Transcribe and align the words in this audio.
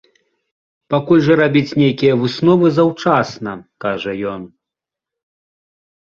Пакуль 0.91 1.19
жа 1.25 1.33
рабіць 1.41 1.75
нейкія 1.81 2.13
высновы 2.21 2.71
заўчасна, 2.77 3.53
кажа 3.85 4.15
ён. 4.31 4.41